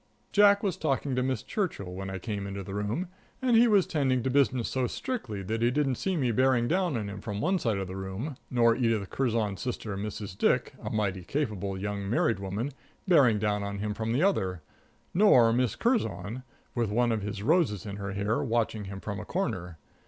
[0.31, 3.09] Jack was talking to Miss Churchill when I came into the room,
[3.39, 6.97] and he was tending to business so strictly that he didn't see me bearing down
[6.97, 10.35] on him from one side of the room, nor Edith Curzon's sister, Mrs.
[10.35, 12.71] Dick, a mighty capable young married woman,
[13.07, 14.63] bearing down on him from the other,
[15.13, 16.41] nor Miss Curzon,
[16.73, 19.77] with one of his roses in her hair, watching him from a corner.